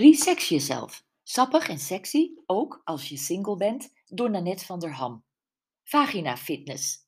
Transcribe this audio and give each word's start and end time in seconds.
Resex 0.00 0.48
jezelf. 0.48 1.04
Sappig 1.22 1.68
en 1.68 1.78
sexy, 1.78 2.30
ook 2.46 2.80
als 2.84 3.08
je 3.08 3.16
single 3.16 3.56
bent, 3.56 3.92
door 4.06 4.30
Nanette 4.30 4.64
van 4.64 4.78
der 4.78 4.92
Ham. 4.92 5.24
Vagina 5.82 6.36
Fitness. 6.36 7.06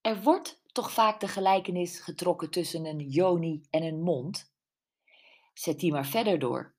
Er 0.00 0.22
wordt 0.22 0.62
toch 0.72 0.92
vaak 0.92 1.20
de 1.20 1.28
gelijkenis 1.28 2.00
getrokken 2.00 2.50
tussen 2.50 2.86
een 2.86 2.98
yoni 2.98 3.66
en 3.70 3.82
een 3.82 4.02
mond? 4.02 4.52
Zet 5.54 5.80
die 5.80 5.92
maar 5.92 6.06
verder 6.06 6.38
door. 6.38 6.74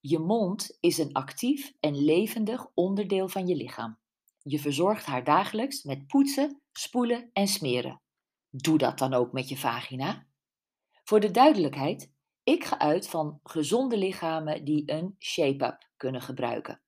Je 0.00 0.18
mond 0.18 0.76
is 0.80 0.98
een 0.98 1.12
actief 1.12 1.72
en 1.80 2.04
levendig 2.04 2.66
onderdeel 2.74 3.28
van 3.28 3.46
je 3.46 3.56
lichaam. 3.56 3.98
Je 4.42 4.58
verzorgt 4.58 5.04
haar 5.04 5.24
dagelijks 5.24 5.82
met 5.82 6.06
poetsen, 6.06 6.60
spoelen 6.72 7.30
en 7.32 7.46
smeren. 7.46 8.00
Doe 8.48 8.78
dat 8.78 8.98
dan 8.98 9.14
ook 9.14 9.32
met 9.32 9.48
je 9.48 9.56
vagina. 9.56 10.26
Voor 11.04 11.20
de 11.20 11.30
duidelijkheid, 11.30 12.12
ik 12.50 12.64
ga 12.64 12.78
uit 12.78 13.08
van 13.08 13.40
gezonde 13.42 13.96
lichamen 13.96 14.64
die 14.64 14.92
een 14.92 15.16
shape-up 15.18 15.88
kunnen 15.96 16.20
gebruiken. 16.20 16.82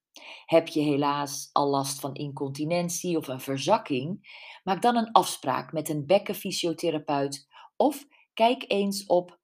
Heb 0.46 0.68
je 0.68 0.80
helaas 0.80 1.50
al 1.52 1.68
last 1.68 2.00
van 2.00 2.14
incontinentie 2.14 3.16
of 3.16 3.28
een 3.28 3.40
verzakking? 3.40 4.30
Maak 4.64 4.82
dan 4.82 4.96
een 4.96 5.12
afspraak 5.12 5.72
met 5.72 5.88
een 5.88 6.06
bekkenfysiotherapeut 6.06 7.48
of 7.76 8.06
kijk 8.34 8.64
eens 8.66 9.06
op 9.06 9.40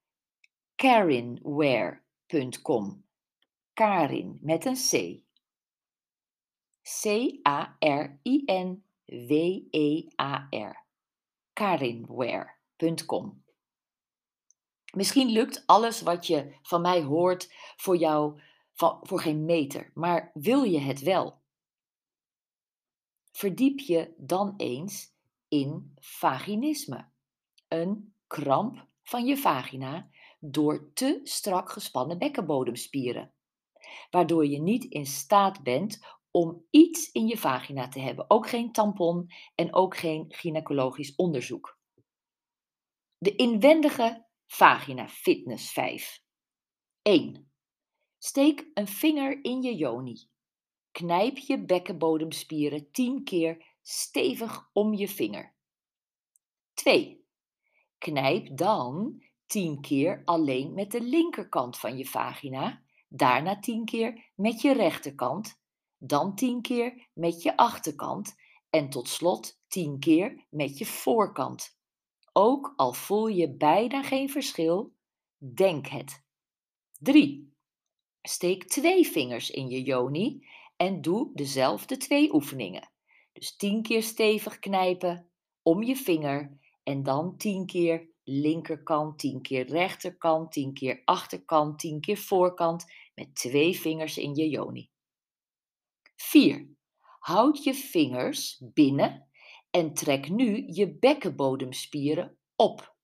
carinwear.com. 0.77 3.07
Karin 3.73 4.39
met 4.41 4.65
een 4.65 4.75
C. 4.75 5.23
C-A-R-I-N-W-E-A-R. 6.83 7.67
Karinwear.com. 11.53 13.43
Misschien 14.97 15.29
lukt 15.29 15.63
alles 15.67 16.01
wat 16.01 16.27
je 16.27 16.57
van 16.63 16.81
mij 16.81 17.03
hoort 17.03 17.53
voor 17.77 17.97
jou 17.97 18.41
voor 19.03 19.21
geen 19.21 19.45
meter, 19.45 19.91
maar 19.95 20.31
wil 20.35 20.63
je 20.63 20.79
het 20.79 21.01
wel? 21.01 21.41
Verdiep 23.33 23.79
je 23.81 24.15
dan 24.17 24.55
eens 24.57 25.13
in 25.49 25.93
vaginisme, 25.97 27.09
een 27.69 28.15
kramp 28.27 28.87
van 29.03 29.27
je 29.27 29.37
vagina 29.37 30.11
door 30.41 30.93
te 30.93 31.21
strak 31.25 31.71
gespannen 31.71 32.19
bekkenbodemspieren, 32.19 33.33
waardoor 34.11 34.47
je 34.47 34.61
niet 34.61 34.85
in 34.85 35.07
staat 35.07 35.63
bent 35.63 36.01
om 36.31 36.67
iets 36.71 37.13
in 37.13 37.27
je 37.27 37.39
vagina 37.39 37.89
te 37.89 38.01
hebben, 38.01 38.31
ook 38.31 38.49
geen 38.49 38.73
tampon 38.73 39.31
en 39.55 39.75
ook 39.75 39.97
geen 39.97 40.25
gynaecologisch 40.29 41.15
onderzoek. 41.17 41.79
De 43.19 43.37
inwendige 43.37 44.27
vagina 44.49 45.09
fitness 45.09 45.73
5. 45.73 46.23
1. 47.03 47.51
Steek 48.19 48.71
een 48.75 48.89
vinger 48.89 49.45
in 49.45 49.63
je 49.63 49.75
joni. 49.75 50.29
Knijp 50.91 51.39
je 51.39 51.65
bekkenbodemspieren 51.65 52.91
10 52.91 53.25
keer 53.25 53.77
stevig 53.83 54.71
om 54.73 54.95
je 54.95 55.09
vinger. 55.09 55.55
2. 56.75 57.25
Knijp 57.99 58.57
dan 58.57 59.23
10 59.47 59.81
keer 59.81 60.23
alleen 60.25 60.75
met 60.75 60.91
de 60.91 61.01
linkerkant 61.01 61.79
van 61.79 61.97
je 61.97 62.07
vagina, 62.07 62.83
daarna 63.09 63.61
10 63.61 63.85
keer 63.85 64.31
met 64.35 64.61
je 64.61 64.73
rechterkant, 64.73 65.61
dan 65.99 66.35
10 66.35 66.63
keer 66.63 67.09
met 67.13 67.43
je 67.43 67.57
achterkant 67.57 68.37
en 68.71 68.91
tot 68.91 69.09
slot 69.09 69.61
10 69.69 69.99
keer 69.99 70.47
met 70.51 70.79
je 70.79 70.87
voorkant. 70.87 71.78
Ook 72.41 72.73
al 72.77 72.93
voel 72.93 73.27
je 73.27 73.57
bijna 73.57 74.03
geen 74.03 74.31
verschil, 74.31 74.95
denk 75.39 75.87
het. 75.87 76.25
3. 76.99 77.53
Steek 78.23 78.65
twee 78.65 79.07
vingers 79.07 79.51
in 79.51 79.69
je 79.69 79.83
joni 79.83 80.47
en 80.77 81.01
doe 81.01 81.31
dezelfde 81.35 81.97
twee 81.97 82.35
oefeningen. 82.35 82.91
Dus 83.33 83.57
tien 83.57 83.83
keer 83.83 84.03
stevig 84.03 84.59
knijpen 84.59 85.31
om 85.63 85.83
je 85.83 85.97
vinger 85.97 86.59
en 86.83 87.03
dan 87.03 87.37
tien 87.37 87.67
keer 87.67 88.09
linkerkant, 88.25 89.19
tien 89.19 89.43
keer 89.43 89.67
rechterkant, 89.67 90.53
tien 90.53 90.73
keer 90.73 91.03
achterkant, 91.05 91.79
tien 91.79 92.01
keer 92.01 92.19
voorkant 92.19 92.85
met 93.15 93.35
twee 93.35 93.81
vingers 93.81 94.19
in 94.19 94.35
je 94.35 94.49
joni. 94.49 94.91
4. 96.17 96.69
Houd 97.19 97.65
je 97.65 97.75
vingers 97.75 98.63
binnen 98.75 99.28
en 99.71 99.95
trek 99.95 100.29
nu 100.29 100.65
je 100.67 100.99
bekkenbodemspieren 100.99 102.39
op. 102.57 102.97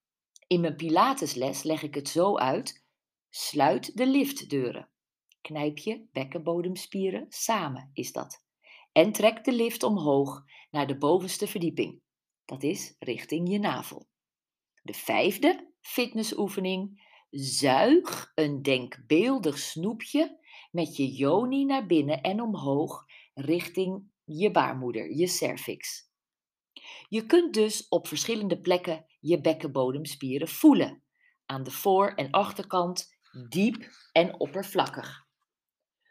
In 0.46 0.60
mijn 0.60 0.76
Pilatesles 0.76 1.62
leg 1.62 1.82
ik 1.82 1.94
het 1.94 2.08
zo 2.08 2.36
uit: 2.36 2.84
sluit 3.30 3.96
de 3.96 4.06
liftdeuren. 4.06 4.88
Knijp 5.40 5.78
je 5.78 6.06
bekkenbodemspieren 6.12 7.26
samen, 7.28 7.90
is 7.92 8.12
dat. 8.12 8.42
En 8.92 9.12
trek 9.12 9.44
de 9.44 9.52
lift 9.52 9.82
omhoog 9.82 10.44
naar 10.70 10.86
de 10.86 10.98
bovenste 10.98 11.46
verdieping. 11.46 12.00
Dat 12.44 12.62
is 12.62 12.96
richting 12.98 13.50
je 13.50 13.58
navel. 13.58 14.08
De 14.82 14.94
vijfde 14.94 15.72
fitnessoefening. 15.80 17.02
Zuig 17.36 18.32
een 18.34 18.62
denkbeeldig 18.62 19.58
snoepje 19.58 20.38
met 20.70 20.96
je 20.96 21.12
joni 21.12 21.64
naar 21.64 21.86
binnen 21.86 22.20
en 22.20 22.40
omhoog 22.40 23.04
richting 23.34 24.10
je 24.24 24.50
baarmoeder, 24.50 25.16
je 25.16 25.26
cervix. 25.26 26.12
Je 27.08 27.26
kunt 27.26 27.54
dus 27.54 27.88
op 27.88 28.06
verschillende 28.06 28.60
plekken 28.60 29.06
je 29.20 29.40
bekkenbodemspieren 29.40 30.48
voelen. 30.48 31.02
Aan 31.46 31.62
de 31.62 31.70
voor- 31.70 32.14
en 32.14 32.30
achterkant, 32.30 33.16
diep 33.48 33.90
en 34.12 34.40
oppervlakkig. 34.40 35.26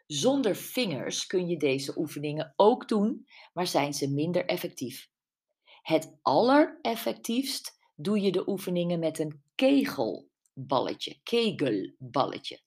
Zonder 0.06 0.56
vingers 0.56 1.26
kun 1.26 1.48
je 1.48 1.56
deze 1.56 1.98
oefeningen 1.98 2.52
ook 2.56 2.88
doen, 2.88 3.26
maar 3.52 3.66
zijn 3.66 3.94
ze 3.94 4.10
minder 4.10 4.44
effectief. 4.44 5.08
Het 5.82 6.18
allereffectiefst 6.22 7.78
doe 7.94 8.20
je 8.20 8.32
de 8.32 8.48
oefeningen 8.48 8.98
met 8.98 9.18
een 9.18 9.42
kegelballetje, 9.54 11.20
kegelballetje. 11.22 12.60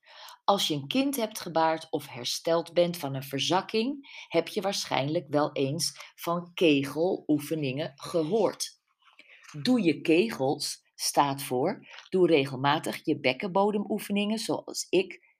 Als 0.47 0.67
je 0.67 0.73
een 0.73 0.87
kind 0.87 1.15
hebt 1.15 1.39
gebaard 1.39 1.87
of 1.89 2.07
hersteld 2.07 2.73
bent 2.73 2.97
van 2.97 3.15
een 3.15 3.23
verzakking, 3.23 4.07
heb 4.27 4.47
je 4.47 4.61
waarschijnlijk 4.61 5.25
wel 5.29 5.51
eens 5.51 6.13
van 6.15 6.51
kegeloefeningen 6.53 7.91
gehoord. 7.95 8.79
Doe 9.61 9.81
je 9.81 10.01
kegels 10.01 10.85
staat 10.95 11.43
voor 11.43 11.87
doe 12.09 12.27
regelmatig 12.27 13.05
je 13.05 13.19
bekkenbodemoefeningen 13.19 14.37
zoals 14.37 14.87
ik 14.89 15.35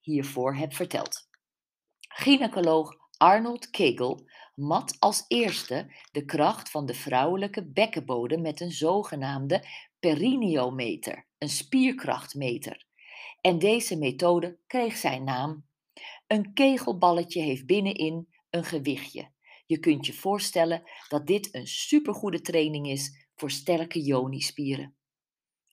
hiervoor 0.00 0.54
heb 0.54 0.74
verteld. 0.74 1.28
Gynaecoloog 2.08 2.96
Arnold 3.16 3.70
Kegel 3.70 4.28
mat 4.54 4.96
als 4.98 5.24
eerste 5.28 5.94
de 6.12 6.24
kracht 6.24 6.70
van 6.70 6.86
de 6.86 6.94
vrouwelijke 6.94 7.70
bekkenbodem 7.70 8.40
met 8.40 8.60
een 8.60 8.72
zogenaamde 8.72 9.64
perineometer, 9.98 11.26
een 11.38 11.48
spierkrachtmeter. 11.48 12.88
En 13.40 13.58
deze 13.58 13.96
methode 13.96 14.58
kreeg 14.66 14.96
zijn 14.96 15.24
naam. 15.24 15.66
Een 16.26 16.52
kegelballetje 16.52 17.40
heeft 17.40 17.66
binnenin 17.66 18.28
een 18.50 18.64
gewichtje. 18.64 19.32
Je 19.66 19.78
kunt 19.78 20.06
je 20.06 20.12
voorstellen 20.12 20.82
dat 21.08 21.26
dit 21.26 21.54
een 21.54 21.66
supergoede 21.66 22.40
training 22.40 22.88
is 22.88 23.28
voor 23.34 23.50
sterke 23.50 24.00
joni-spieren. 24.02 24.94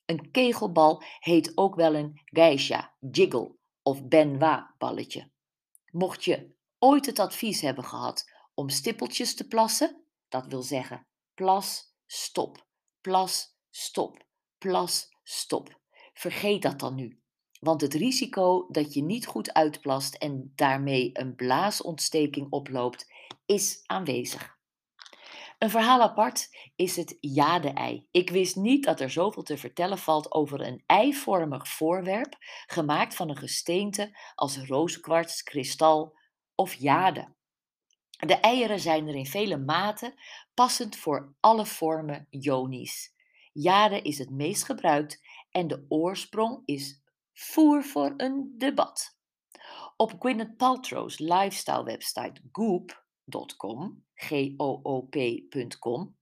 Een 0.06 0.30
kegelbal 0.30 1.02
heet 1.18 1.52
ook 1.54 1.74
wel 1.74 1.94
een 1.94 2.20
geisha, 2.24 2.94
jiggle 3.10 3.56
of 3.82 4.08
benoit 4.08 4.66
balletje. 4.78 5.30
Mocht 5.90 6.24
je 6.24 6.54
ooit 6.78 7.06
het 7.06 7.18
advies 7.18 7.60
hebben 7.60 7.84
gehad 7.84 8.30
om 8.54 8.68
stippeltjes 8.68 9.34
te 9.34 9.46
plassen, 9.46 10.04
dat 10.28 10.46
wil 10.46 10.62
zeggen 10.62 11.06
plas, 11.38 11.94
stop, 12.06 12.66
plas, 13.00 13.56
stop, 13.70 14.24
plas, 14.58 15.08
stop. 15.22 15.80
Vergeet 16.12 16.62
dat 16.62 16.78
dan 16.78 16.94
nu, 16.94 17.20
want 17.60 17.80
het 17.80 17.94
risico 17.94 18.66
dat 18.68 18.94
je 18.94 19.02
niet 19.02 19.26
goed 19.26 19.52
uitplast 19.52 20.14
en 20.14 20.52
daarmee 20.54 21.10
een 21.12 21.34
blaasontsteking 21.34 22.46
oploopt, 22.50 23.12
is 23.46 23.82
aanwezig. 23.86 24.56
Een 25.58 25.70
verhaal 25.70 26.02
apart 26.02 26.48
is 26.76 26.96
het 26.96 27.16
jade-ei. 27.20 28.06
Ik 28.10 28.30
wist 28.30 28.56
niet 28.56 28.84
dat 28.84 29.00
er 29.00 29.10
zoveel 29.10 29.42
te 29.42 29.56
vertellen 29.56 29.98
valt 29.98 30.32
over 30.32 30.60
een 30.60 30.82
eivormig 30.86 31.68
voorwerp 31.68 32.36
gemaakt 32.66 33.14
van 33.14 33.28
een 33.28 33.36
gesteente 33.36 34.18
als 34.34 34.58
rooskwarts, 34.58 35.42
kristal 35.42 36.18
of 36.54 36.74
jade. 36.74 37.34
De 38.26 38.34
eieren 38.34 38.80
zijn 38.80 39.08
er 39.08 39.14
in 39.14 39.26
vele 39.26 39.56
maten, 39.56 40.14
passend 40.54 40.96
voor 40.96 41.34
alle 41.40 41.66
vormen 41.66 42.26
jonies. 42.30 43.14
Jade 43.52 44.02
is 44.02 44.18
het 44.18 44.30
meest 44.30 44.64
gebruikt 44.64 45.26
en 45.50 45.68
de 45.68 45.84
oorsprong 45.88 46.62
is 46.64 47.02
voer 47.38 47.84
voor 47.84 48.14
een 48.16 48.54
debat. 48.56 49.16
Op 49.96 50.14
Gwyneth 50.18 50.56
Paltrow's 50.56 51.18
lifestyle 51.18 51.84
website 51.84 52.40
Goop 52.52 53.06
Goop.com, 53.30 54.02
G-O-O-P.com, 54.14 56.16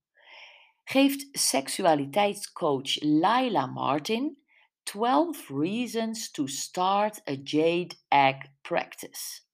geeft 0.85 1.29
seksualiteitscoach 1.33 3.03
Laila 3.03 3.67
Martin 3.67 4.37
12 4.83 5.51
Reasons 5.51 6.31
to 6.31 6.47
Start 6.47 7.21
a 7.29 7.37
Jade 7.43 7.97
Egg 8.09 8.37
Practice. 8.63 9.45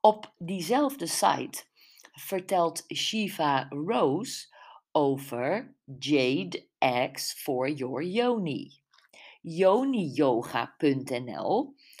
Op 0.00 0.34
diezelfde 0.38 1.06
site 1.06 1.64
vertelt 2.12 2.84
Shiva 2.94 3.66
Rose 3.70 4.46
over 4.92 5.74
Jade 5.98 6.68
Eggs 6.78 7.42
for 7.42 7.68
Your 7.68 8.02
Yoni. 8.02 8.82
YoniYoga.nl 9.56 10.54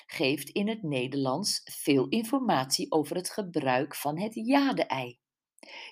geeft 0.06 0.48
in 0.48 0.68
het 0.68 0.82
Nederlands 0.82 1.60
veel 1.64 2.08
informatie 2.08 2.92
over 2.92 3.16
het 3.16 3.30
gebruik 3.30 3.94
van 3.94 4.18
het 4.18 4.34
jade-ei. 4.34 5.18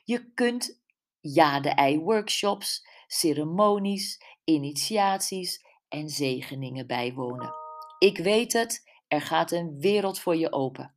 Je 0.05 0.33
kunt 0.35 0.83
jade-ei-workshops, 1.21 2.87
ceremonies, 3.07 4.21
initiaties 4.45 5.65
en 5.89 6.09
zegeningen 6.09 6.87
bijwonen. 6.87 7.55
Ik 7.99 8.19
weet 8.19 8.53
het, 8.53 8.91
er 9.09 9.21
gaat 9.21 9.53
een 9.53 9.81
wereld 9.81 10.19
voor 10.19 10.37
je 10.37 10.53
open. 10.53 10.95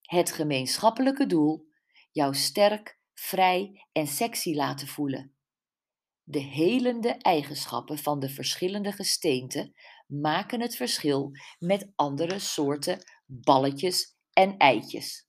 Het 0.00 0.32
gemeenschappelijke 0.32 1.26
doel: 1.26 1.66
jou 2.10 2.34
sterk, 2.34 2.98
vrij 3.14 3.86
en 3.92 4.06
sexy 4.06 4.54
laten 4.54 4.88
voelen. 4.88 5.36
De 6.22 6.38
helende 6.38 7.08
eigenschappen 7.08 7.98
van 7.98 8.20
de 8.20 8.28
verschillende 8.28 8.92
gesteenten 8.92 9.74
maken 10.06 10.60
het 10.60 10.76
verschil 10.76 11.30
met 11.58 11.92
andere 11.94 12.38
soorten 12.38 13.04
balletjes 13.26 14.16
en 14.32 14.56
eitjes. 14.56 15.26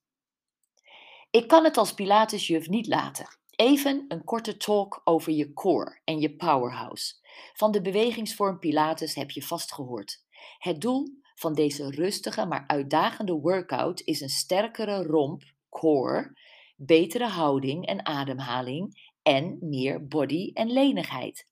Ik 1.30 1.48
kan 1.48 1.64
het 1.64 1.76
als 1.76 1.94
Pilatesjuf 1.94 2.68
niet 2.68 2.86
laten. 2.86 3.26
Even 3.56 4.04
een 4.08 4.24
korte 4.24 4.56
talk 4.56 5.00
over 5.04 5.32
je 5.32 5.52
core 5.52 6.00
en 6.04 6.20
je 6.20 6.36
powerhouse. 6.36 7.14
Van 7.52 7.72
de 7.72 7.80
bewegingsvorm 7.80 8.58
Pilates 8.58 9.14
heb 9.14 9.30
je 9.30 9.42
vast 9.42 9.72
gehoord. 9.72 10.24
Het 10.58 10.80
doel 10.80 11.08
van 11.34 11.54
deze 11.54 11.90
rustige 11.90 12.46
maar 12.46 12.64
uitdagende 12.66 13.32
workout 13.32 14.00
is 14.00 14.20
een 14.20 14.28
sterkere 14.28 15.02
romp, 15.02 15.42
core, 15.68 16.38
betere 16.76 17.26
houding 17.26 17.86
en 17.86 18.06
ademhaling 18.06 19.10
en 19.22 19.58
meer 19.60 20.06
body 20.06 20.50
en 20.54 20.72
lenigheid. 20.72 21.47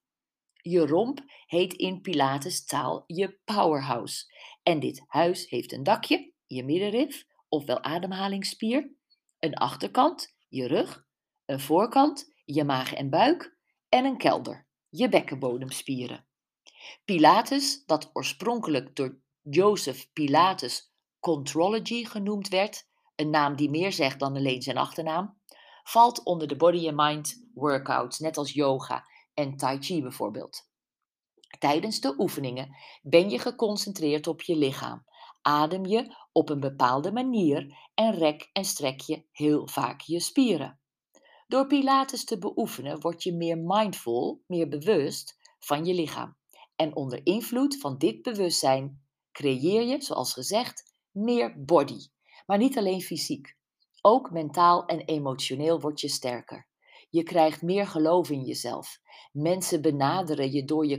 Je 0.68 0.86
romp 0.86 1.24
heet 1.46 1.72
in 1.72 2.00
Pilates 2.00 2.64
taal 2.64 3.04
je 3.06 3.38
powerhouse. 3.44 4.24
En 4.62 4.80
dit 4.80 5.04
huis 5.06 5.48
heeft 5.48 5.72
een 5.72 5.82
dakje, 5.82 6.32
je 6.46 6.64
middenrif, 6.64 7.24
ofwel 7.48 7.82
ademhalingsspier, 7.82 8.94
een 9.38 9.54
achterkant, 9.54 10.36
je 10.48 10.66
rug, 10.66 11.06
een 11.44 11.60
voorkant, 11.60 12.32
je 12.44 12.64
maag 12.64 12.92
en 12.92 13.10
buik 13.10 13.56
en 13.88 14.04
een 14.04 14.16
kelder, 14.16 14.66
je 14.88 15.08
bekkenbodemspieren. 15.08 16.26
Pilates, 17.04 17.84
dat 17.84 18.10
oorspronkelijk 18.12 18.96
door 18.96 19.20
Joseph 19.42 20.12
Pilates 20.12 20.92
Contrology 21.20 22.04
genoemd 22.04 22.48
werd, 22.48 22.88
een 23.14 23.30
naam 23.30 23.56
die 23.56 23.70
meer 23.70 23.92
zegt 23.92 24.18
dan 24.18 24.36
alleen 24.36 24.62
zijn 24.62 24.78
achternaam, 24.78 25.40
valt 25.82 26.24
onder 26.24 26.48
de 26.48 26.56
body 26.56 26.88
and 26.88 26.96
mind 26.96 27.48
workouts, 27.54 28.18
net 28.18 28.36
als 28.36 28.52
yoga 28.52 29.04
en 29.36 29.56
tai 29.56 29.78
chi 29.80 30.02
bijvoorbeeld. 30.02 30.68
Tijdens 31.58 32.00
de 32.00 32.14
oefeningen 32.18 32.76
ben 33.02 33.30
je 33.30 33.38
geconcentreerd 33.38 34.26
op 34.26 34.42
je 34.42 34.56
lichaam. 34.56 35.04
Adem 35.42 35.86
je 35.86 36.14
op 36.32 36.48
een 36.48 36.60
bepaalde 36.60 37.12
manier 37.12 37.90
en 37.94 38.14
rek 38.14 38.50
en 38.52 38.64
strek 38.64 39.00
je 39.00 39.24
heel 39.32 39.68
vaak 39.68 40.00
je 40.00 40.20
spieren. 40.20 40.80
Door 41.46 41.66
Pilates 41.66 42.24
te 42.24 42.38
beoefenen 42.38 43.00
word 43.00 43.22
je 43.22 43.32
meer 43.32 43.58
mindful, 43.58 44.42
meer 44.46 44.68
bewust 44.68 45.38
van 45.58 45.84
je 45.84 45.94
lichaam. 45.94 46.36
En 46.76 46.96
onder 46.96 47.26
invloed 47.26 47.78
van 47.78 47.98
dit 47.98 48.22
bewustzijn 48.22 49.02
creëer 49.32 49.82
je, 49.82 50.02
zoals 50.02 50.32
gezegd, 50.32 50.94
meer 51.10 51.64
body. 51.64 52.08
Maar 52.46 52.58
niet 52.58 52.78
alleen 52.78 53.02
fysiek. 53.02 53.56
Ook 54.00 54.30
mentaal 54.30 54.86
en 54.86 55.00
emotioneel 55.00 55.80
word 55.80 56.00
je 56.00 56.08
sterker. 56.08 56.68
Je 57.08 57.22
krijgt 57.22 57.62
meer 57.62 57.86
geloof 57.86 58.30
in 58.30 58.42
jezelf. 58.42 59.00
Mensen 59.32 59.82
benaderen 59.82 60.52
je 60.52 60.64
door 60.64 60.86
je 60.86 60.98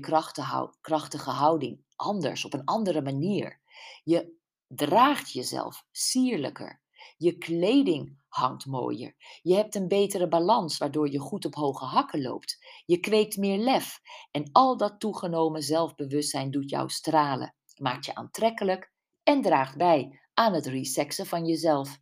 krachtige 0.82 1.30
houding 1.30 1.86
anders, 1.96 2.46
op 2.46 2.54
een 2.54 2.66
andere 2.66 3.02
manier. 3.02 3.62
Je 4.04 4.36
draagt 4.68 5.32
jezelf 5.32 5.86
sierlijker. 5.92 6.82
Je 7.18 7.38
kleding 7.38 8.20
hangt 8.28 8.66
mooier. 8.66 9.16
Je 9.42 9.56
hebt 9.56 9.76
een 9.76 9.88
betere 9.88 10.28
balans, 10.28 10.78
waardoor 10.78 11.12
je 11.12 11.20
goed 11.20 11.46
op 11.46 11.56
hoge 11.56 11.86
hakken 11.86 12.22
loopt. 12.22 12.66
Je 12.86 13.00
kweekt 13.00 13.38
meer 13.38 13.58
lef. 13.58 14.02
En 14.32 14.50
al 14.52 14.78
dat 14.78 15.00
toegenomen 15.00 15.64
zelfbewustzijn 15.64 16.52
doet 16.52 16.70
jou 16.70 16.90
stralen, 16.90 17.56
maakt 17.76 18.06
je 18.06 18.16
aantrekkelijk 18.16 18.92
en 19.24 19.42
draagt 19.42 19.78
bij 19.78 20.20
aan 20.34 20.54
het 20.54 20.66
resexen 20.66 21.26
van 21.26 21.46
jezelf. 21.46 22.00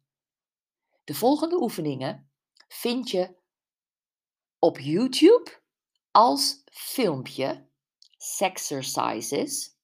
De 1.03 1.13
volgende 1.13 1.61
oefeningen 1.61 2.29
vind 2.67 3.09
je 3.09 3.35
op 4.65 4.79
YouTube 4.79 5.61
als 6.11 6.63
filmpje 6.71 7.67
Sexercises. 8.17 9.77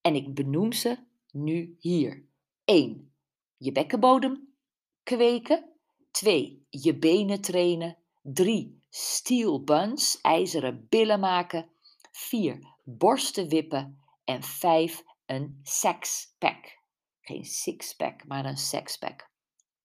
En 0.00 0.14
ik 0.14 0.34
benoem 0.34 0.72
ze 0.72 0.98
nu 1.30 1.76
hier. 1.78 2.28
1. 2.64 3.14
Je 3.56 3.72
bekkenbodem 3.72 4.54
kweken. 5.02 5.72
2. 6.10 6.66
Je 6.70 6.98
benen 6.98 7.40
trainen. 7.40 7.98
3. 8.22 8.82
Steel 8.90 9.64
buns, 9.64 10.20
ijzeren 10.20 10.86
billen 10.88 11.20
maken. 11.20 11.70
4. 12.12 12.76
Borsten 12.84 13.48
wippen. 13.48 14.02
En 14.24 14.42
5. 14.42 15.02
Een 15.26 15.60
sexpack. 15.62 16.78
Geen 17.20 17.44
sixpack, 17.44 18.26
maar 18.26 18.44
een 18.44 18.56
sexpack. 18.56 19.30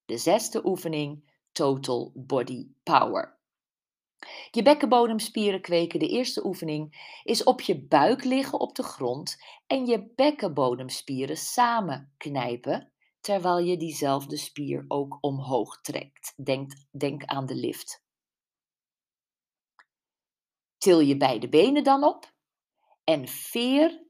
De 0.06 0.18
zesde 0.18 0.66
oefening 0.66 1.29
Total 1.60 2.12
Body 2.16 2.68
Power. 2.84 3.38
Je 4.52 4.62
bekkenbodemspieren 4.62 5.62
kweken. 5.62 6.00
De 6.00 6.08
eerste 6.08 6.46
oefening 6.46 7.18
is 7.24 7.44
op 7.44 7.62
je 7.62 7.86
buik 7.88 8.24
liggen 8.24 8.60
op 8.60 8.76
de 8.76 8.84
grond 8.84 9.38
en 9.68 9.86
je 9.86 10.14
bekkenbodemspieren 10.16 11.38
samen 11.38 12.14
knijpen, 12.18 12.92
terwijl 13.22 13.60
je 13.60 13.78
diezelfde 13.78 14.38
spier 14.38 14.86
ook 14.88 15.18
omhoog 15.22 15.82
trekt. 15.82 16.34
Denk, 16.44 16.72
denk 16.92 17.24
aan 17.26 17.46
de 17.46 17.56
lift. 17.56 18.04
Til 20.78 21.00
je 21.00 21.18
beide 21.18 21.50
benen 21.50 21.84
dan 21.84 22.04
op 22.04 22.34
en 23.04 23.28
veer 23.28 24.04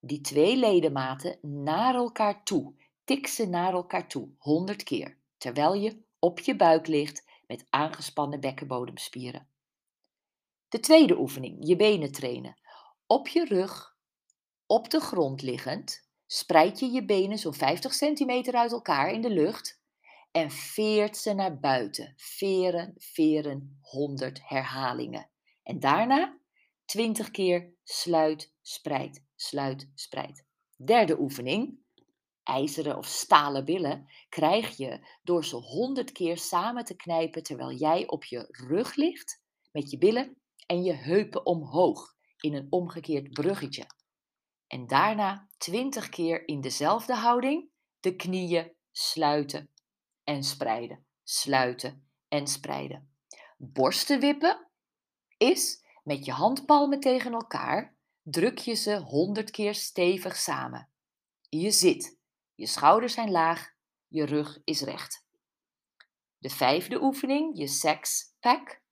die 0.00 0.20
twee 0.20 0.56
ledematen 0.56 1.38
naar 1.64 1.94
elkaar 1.94 2.44
toe. 2.44 2.74
Tik 3.04 3.26
ze 3.26 3.46
naar 3.46 3.72
elkaar 3.72 4.08
toe, 4.08 4.28
100 4.38 4.82
keer, 4.82 5.18
terwijl 5.36 5.74
je 5.74 6.08
op 6.20 6.40
je 6.40 6.56
buik 6.56 6.86
ligt 6.86 7.24
met 7.46 7.66
aangespannen 7.70 8.40
bekkenbodemspieren. 8.40 9.48
De 10.68 10.80
tweede 10.80 11.18
oefening, 11.18 11.56
je 11.68 11.76
benen 11.76 12.12
trainen. 12.12 12.60
Op 13.06 13.28
je 13.28 13.44
rug, 13.44 13.96
op 14.66 14.90
de 14.90 15.00
grond 15.00 15.42
liggend, 15.42 16.08
spreid 16.26 16.78
je 16.80 16.90
je 16.90 17.04
benen 17.04 17.38
zo'n 17.38 17.54
50 17.54 17.94
centimeter 17.94 18.54
uit 18.54 18.72
elkaar 18.72 19.12
in 19.12 19.20
de 19.20 19.30
lucht 19.30 19.80
en 20.30 20.50
veert 20.50 21.16
ze 21.16 21.32
naar 21.32 21.58
buiten. 21.58 22.14
Veren, 22.16 22.94
veren, 22.96 23.78
100 23.80 24.48
herhalingen. 24.48 25.30
En 25.62 25.80
daarna 25.80 26.38
20 26.84 27.30
keer 27.30 27.74
sluit, 27.84 28.54
spreid, 28.60 29.24
sluit, 29.36 29.90
spreid. 29.94 30.44
Derde 30.76 31.20
oefening, 31.20 31.79
ijzeren 32.50 32.96
of 32.96 33.06
stalen 33.06 33.64
billen 33.64 34.08
krijg 34.28 34.76
je 34.76 35.00
door 35.22 35.44
ze 35.44 35.56
honderd 35.56 36.12
keer 36.12 36.38
samen 36.38 36.84
te 36.84 36.96
knijpen 36.96 37.42
terwijl 37.42 37.72
jij 37.72 38.08
op 38.08 38.24
je 38.24 38.46
rug 38.68 38.94
ligt 38.94 39.42
met 39.72 39.90
je 39.90 39.98
billen 39.98 40.36
en 40.66 40.82
je 40.82 40.92
heupen 40.92 41.46
omhoog 41.46 42.14
in 42.40 42.54
een 42.54 42.66
omgekeerd 42.70 43.30
bruggetje. 43.30 43.86
En 44.66 44.86
daarna 44.86 45.48
twintig 45.56 46.08
keer 46.08 46.48
in 46.48 46.60
dezelfde 46.60 47.14
houding 47.14 47.70
de 48.00 48.16
knieën 48.16 48.72
sluiten 48.90 49.70
en 50.24 50.42
spreiden, 50.42 51.06
sluiten 51.22 52.10
en 52.28 52.46
spreiden. 52.46 53.14
Borsten 53.58 54.20
wippen 54.20 54.70
is 55.36 55.84
met 56.02 56.24
je 56.24 56.32
handpalmen 56.32 57.00
tegen 57.00 57.32
elkaar 57.32 57.96
druk 58.22 58.58
je 58.58 58.74
ze 58.74 58.96
honderd 58.96 59.50
keer 59.50 59.74
stevig 59.74 60.36
samen. 60.36 60.88
Je 61.48 61.70
zit 61.70 62.19
je 62.60 62.66
schouders 62.66 63.12
zijn 63.14 63.30
laag, 63.30 63.72
je 64.08 64.24
rug 64.24 64.60
is 64.64 64.80
recht. 64.80 65.26
De 66.38 66.50
vijfde 66.50 67.02
oefening, 67.02 67.58
je 67.58 67.66
sex 67.66 68.34
pack, 68.40 68.82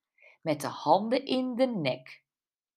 met 0.41 0.61
de 0.61 0.67
handen 0.67 1.25
in 1.25 1.55
de 1.55 1.65
nek, 1.65 2.23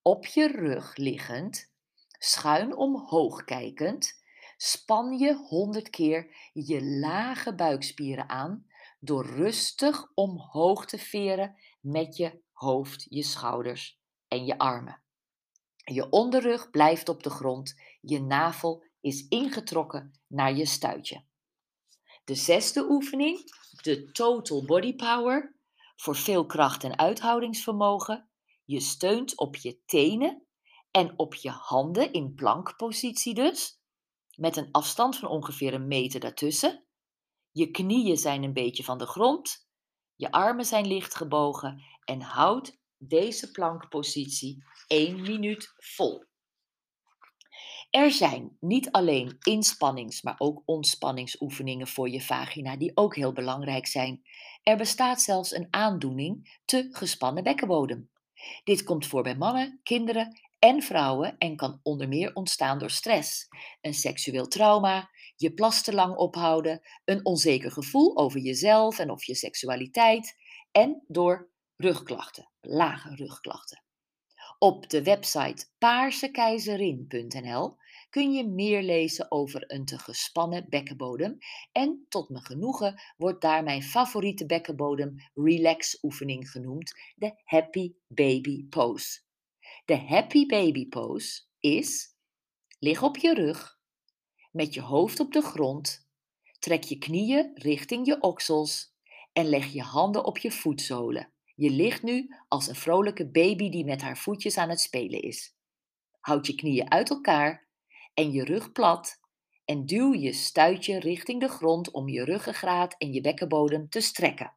op 0.02 0.26
je 0.26 0.46
rug 0.46 0.96
liggend, 0.96 1.72
schuin 2.18 2.76
omhoog 2.76 3.44
kijkend, 3.44 4.22
span 4.56 5.18
je 5.18 5.34
honderd 5.34 5.90
keer 5.90 6.50
je 6.52 6.84
lage 6.84 7.54
buikspieren 7.54 8.28
aan 8.28 8.66
door 9.00 9.26
rustig 9.26 10.10
omhoog 10.14 10.86
te 10.86 10.98
veren 10.98 11.56
met 11.80 12.16
je 12.16 12.42
hoofd, 12.52 13.06
je 13.08 13.22
schouders 13.22 14.00
en 14.28 14.44
je 14.44 14.58
armen. 14.58 15.02
Je 15.84 16.10
onderrug 16.10 16.70
blijft 16.70 17.08
op 17.08 17.22
de 17.22 17.30
grond, 17.30 17.80
je 18.00 18.20
navel 18.20 18.84
is 19.02 19.28
ingetrokken 19.28 20.12
naar 20.26 20.56
je 20.56 20.66
stuitje. 20.66 21.24
De 22.24 22.34
zesde 22.34 22.90
oefening, 22.90 23.38
de 23.82 24.12
Total 24.12 24.64
Body 24.64 24.94
Power, 24.94 25.54
voor 25.96 26.16
veel 26.16 26.46
kracht 26.46 26.84
en 26.84 26.98
uithoudingsvermogen. 26.98 28.28
Je 28.64 28.80
steunt 28.80 29.38
op 29.38 29.56
je 29.56 29.84
tenen 29.84 30.46
en 30.90 31.18
op 31.18 31.34
je 31.34 31.50
handen 31.50 32.12
in 32.12 32.34
plankpositie 32.34 33.34
dus, 33.34 33.80
met 34.36 34.56
een 34.56 34.68
afstand 34.70 35.16
van 35.16 35.28
ongeveer 35.28 35.74
een 35.74 35.88
meter 35.88 36.20
daartussen. 36.20 36.84
Je 37.50 37.70
knieën 37.70 38.16
zijn 38.16 38.42
een 38.42 38.52
beetje 38.52 38.84
van 38.84 38.98
de 38.98 39.06
grond, 39.06 39.68
je 40.16 40.30
armen 40.30 40.64
zijn 40.64 40.86
licht 40.86 41.14
gebogen 41.14 41.82
en 42.04 42.20
houd 42.20 42.78
deze 42.98 43.50
plankpositie 43.50 44.64
1 44.86 45.20
minuut 45.20 45.72
vol. 45.76 46.24
Er 47.92 48.10
zijn 48.10 48.56
niet 48.60 48.90
alleen 48.90 49.36
inspannings, 49.40 50.22
maar 50.22 50.34
ook 50.38 50.62
ontspanningsoefeningen 50.64 51.86
voor 51.86 52.08
je 52.08 52.20
vagina 52.20 52.76
die 52.76 52.90
ook 52.94 53.16
heel 53.16 53.32
belangrijk 53.32 53.86
zijn. 53.86 54.22
Er 54.62 54.76
bestaat 54.76 55.22
zelfs 55.22 55.54
een 55.54 55.66
aandoening 55.70 56.60
te 56.64 56.88
gespannen 56.90 57.42
bekkenbodem. 57.42 58.10
Dit 58.64 58.82
komt 58.82 59.06
voor 59.06 59.22
bij 59.22 59.36
mannen, 59.36 59.80
kinderen 59.82 60.40
en 60.58 60.82
vrouwen 60.82 61.38
en 61.38 61.56
kan 61.56 61.80
onder 61.82 62.08
meer 62.08 62.34
ontstaan 62.34 62.78
door 62.78 62.90
stress, 62.90 63.48
een 63.80 63.94
seksueel 63.94 64.48
trauma, 64.48 65.10
je 65.36 65.54
plas 65.54 65.82
te 65.82 65.94
lang 65.94 66.16
ophouden, 66.16 66.80
een 67.04 67.26
onzeker 67.26 67.72
gevoel 67.72 68.16
over 68.16 68.40
jezelf 68.40 68.98
en 68.98 69.10
of 69.10 69.24
je 69.24 69.34
seksualiteit 69.34 70.36
en 70.70 71.04
door 71.06 71.50
rugklachten, 71.76 72.50
lage 72.60 73.14
rugklachten. 73.14 73.82
Op 74.62 74.88
de 74.88 75.02
website 75.02 75.66
paarsekeizerin.nl 75.78 77.76
kun 78.10 78.32
je 78.32 78.48
meer 78.48 78.82
lezen 78.82 79.30
over 79.30 79.64
een 79.66 79.84
te 79.84 79.98
gespannen 79.98 80.66
bekkenbodem. 80.68 81.38
En 81.72 82.06
tot 82.08 82.28
mijn 82.28 82.44
genoegen 82.44 83.02
wordt 83.16 83.40
daar 83.40 83.62
mijn 83.62 83.82
favoriete 83.82 84.46
bekkenbodem 84.46 85.14
relax 85.34 85.98
oefening 86.02 86.50
genoemd, 86.50 86.92
de 87.14 87.40
Happy 87.44 87.92
Baby 88.06 88.66
Pose. 88.68 89.20
De 89.84 89.96
Happy 89.96 90.46
Baby 90.46 90.88
Pose 90.88 91.42
is: 91.58 92.16
lig 92.78 93.02
op 93.02 93.16
je 93.16 93.34
rug, 93.34 93.78
met 94.52 94.74
je 94.74 94.80
hoofd 94.80 95.20
op 95.20 95.32
de 95.32 95.42
grond, 95.42 96.08
trek 96.58 96.82
je 96.82 96.98
knieën 96.98 97.50
richting 97.54 98.06
je 98.06 98.20
oksels 98.20 98.94
en 99.32 99.48
leg 99.48 99.72
je 99.72 99.82
handen 99.82 100.24
op 100.24 100.38
je 100.38 100.50
voetzolen. 100.50 101.31
Je 101.62 101.70
ligt 101.70 102.02
nu 102.02 102.34
als 102.48 102.68
een 102.68 102.74
vrolijke 102.74 103.30
baby 103.30 103.70
die 103.70 103.84
met 103.84 104.02
haar 104.02 104.18
voetjes 104.18 104.56
aan 104.56 104.68
het 104.68 104.80
spelen 104.80 105.22
is. 105.22 105.54
Houd 106.20 106.46
je 106.46 106.54
knieën 106.54 106.90
uit 106.90 107.10
elkaar 107.10 107.68
en 108.14 108.32
je 108.32 108.44
rug 108.44 108.72
plat 108.72 109.20
en 109.64 109.86
duw 109.86 110.14
je 110.14 110.32
stuitje 110.32 110.98
richting 110.98 111.40
de 111.40 111.48
grond 111.48 111.90
om 111.90 112.08
je 112.08 112.24
ruggengraat 112.24 112.94
en 112.98 113.12
je 113.12 113.20
bekkenbodem 113.20 113.88
te 113.88 114.00
strekken. 114.00 114.54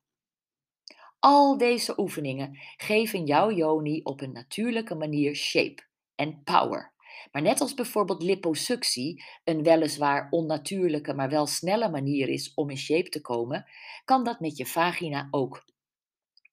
Al 1.20 1.58
deze 1.58 2.00
oefeningen 2.00 2.60
geven 2.78 3.26
jouw 3.26 3.52
yoni 3.52 4.02
op 4.04 4.22
een 4.22 4.32
natuurlijke 4.32 4.96
manier 4.96 5.36
shape 5.36 5.84
en 6.16 6.42
power. 6.44 6.94
Maar 7.32 7.42
net 7.42 7.62
als 7.62 7.74
bijvoorbeeld 7.74 8.24
liposuctie 8.24 9.24
een 9.44 9.64
weliswaar 9.64 10.28
onnatuurlijke, 10.30 11.14
maar 11.14 11.30
wel 11.30 11.46
snelle 11.48 11.90
manier 11.90 12.30
is 12.30 12.54
om 12.54 12.70
in 12.70 12.78
shape 12.78 13.10
te 13.10 13.22
komen, 13.22 13.66
kan 14.06 14.24
dat 14.24 14.40
met 14.40 14.58
je 14.58 14.66
vagina 14.66 15.28
ook. 15.32 15.74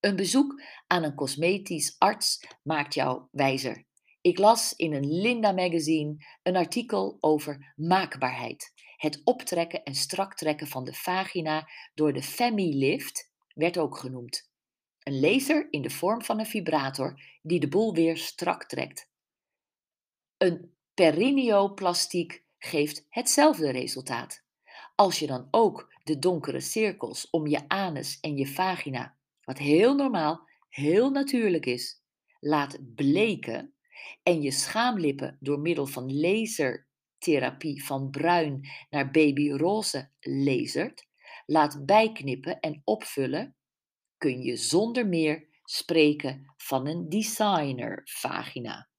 Een 0.02 0.16
bezoek 0.16 0.62
aan 0.86 1.02
een 1.02 1.14
cosmetisch 1.14 1.94
arts 1.98 2.46
maakt 2.62 2.94
jou 2.94 3.22
wijzer. 3.30 3.84
Ik 4.20 4.38
las 4.38 4.72
in 4.72 4.92
een 4.92 5.20
Linda 5.20 5.52
magazine 5.52 6.16
een 6.42 6.56
artikel 6.56 7.16
over 7.20 7.72
maakbaarheid. 7.76 8.72
Het 8.96 9.20
optrekken 9.24 9.82
en 9.82 9.94
strak 9.94 10.34
trekken 10.34 10.66
van 10.66 10.84
de 10.84 10.92
vagina 10.92 11.68
door 11.94 12.12
de 12.12 12.22
Femilift 12.22 13.30
werd 13.54 13.78
ook 13.78 13.96
genoemd. 13.96 14.50
Een 15.02 15.20
laser 15.20 15.66
in 15.70 15.82
de 15.82 15.90
vorm 15.90 16.22
van 16.22 16.38
een 16.38 16.46
vibrator 16.46 17.20
die 17.42 17.60
de 17.60 17.68
boel 17.68 17.94
weer 17.94 18.16
strak 18.16 18.64
trekt. 18.64 19.10
Een 20.36 20.74
perineoplastiek 20.94 22.44
geeft 22.58 23.06
hetzelfde 23.08 23.70
resultaat. 23.70 24.44
Als 24.94 25.18
je 25.18 25.26
dan 25.26 25.48
ook 25.50 25.94
de 26.02 26.18
donkere 26.18 26.60
cirkels 26.60 27.30
om 27.30 27.46
je 27.46 27.68
anus 27.68 28.20
en 28.20 28.36
je 28.36 28.46
vagina, 28.46 29.20
wat 29.44 29.58
heel 29.58 29.94
normaal, 29.94 30.48
heel 30.68 31.10
natuurlijk 31.10 31.66
is, 31.66 32.02
laat 32.40 32.94
bleken 32.94 33.74
en 34.22 34.42
je 34.42 34.50
schaamlippen 34.50 35.36
door 35.40 35.60
middel 35.60 35.86
van 35.86 36.20
lasertherapie 36.20 37.84
van 37.84 38.10
bruin 38.10 38.68
naar 38.90 39.10
babyroze 39.10 40.10
lasert 40.20 41.10
laat 41.46 41.86
bijknippen 41.86 42.60
en 42.60 42.82
opvullen, 42.84 43.56
kun 44.18 44.42
je 44.42 44.56
zonder 44.56 45.06
meer 45.06 45.48
spreken 45.64 46.52
van 46.56 46.86
een 46.86 47.08
designer 47.08 48.00
vagina. 48.04 48.90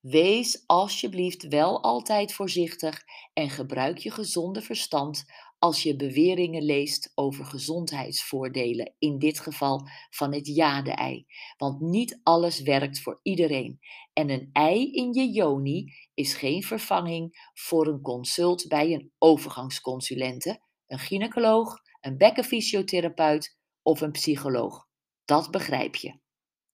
Wees 0.00 0.62
alsjeblieft 0.66 1.48
wel 1.48 1.82
altijd 1.82 2.32
voorzichtig 2.32 3.02
en 3.32 3.50
gebruik 3.50 3.98
je 3.98 4.10
gezonde 4.10 4.62
verstand 4.62 5.24
als 5.64 5.82
je 5.82 5.96
beweringen 5.96 6.62
leest 6.62 7.12
over 7.14 7.44
gezondheidsvoordelen, 7.44 8.94
in 8.98 9.18
dit 9.18 9.40
geval 9.40 9.88
van 10.10 10.34
het 10.34 10.46
jade-ei. 10.46 11.26
Want 11.56 11.80
niet 11.80 12.20
alles 12.22 12.60
werkt 12.60 13.00
voor 13.00 13.20
iedereen. 13.22 13.80
En 14.12 14.30
een 14.30 14.50
ei 14.52 14.92
in 14.92 15.12
je 15.12 15.30
joni 15.30 15.92
is 16.14 16.34
geen 16.34 16.62
vervanging 16.62 17.50
voor 17.54 17.86
een 17.86 18.00
consult 18.00 18.68
bij 18.68 18.92
een 18.92 19.12
overgangsconsulente, 19.18 20.60
een 20.86 20.98
gynaecoloog, 20.98 21.76
een 22.00 22.16
bekkenfysiotherapeut 22.16 23.58
of 23.82 24.00
een 24.00 24.12
psycholoog. 24.12 24.88
Dat 25.24 25.50
begrijp 25.50 25.94
je. 25.94 26.18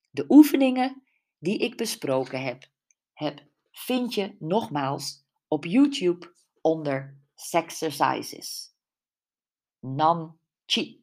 De 0.09 0.25
oefeningen 0.29 1.03
die 1.39 1.59
ik 1.59 1.77
besproken 1.77 2.43
heb, 2.43 2.71
heb 3.13 3.47
vind 3.71 4.15
je 4.15 4.37
nogmaals 4.39 5.25
op 5.49 5.65
YouTube 5.65 6.35
onder 6.61 7.21
Sexercises. 7.35 8.70
Nam 9.85 10.35
Chi. 10.69 11.00